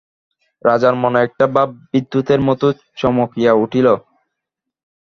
[0.61, 2.67] রাজার মনে একটা ভাব বিদ্যুতের মতো
[2.97, 3.87] চমকিয়া উঠিল।